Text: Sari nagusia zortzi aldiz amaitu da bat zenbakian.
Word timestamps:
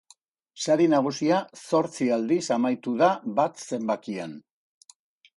Sari 0.61 0.85
nagusia 0.93 1.41
zortzi 1.63 2.07
aldiz 2.15 2.41
amaitu 2.55 2.93
da 3.01 3.09
bat 3.41 3.61
zenbakian. 3.77 4.33